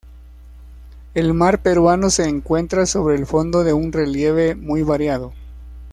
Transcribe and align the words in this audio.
El 1.13 1.35
mar 1.35 1.61
peruano 1.61 2.09
se 2.09 2.27
encuentra 2.27 2.87
sobre 2.87 3.13
el 3.15 3.27
fondo 3.27 3.63
de 3.63 3.73
un 3.73 3.91
relieve 3.91 4.55
muy 4.55 4.81
variado. 4.81 5.31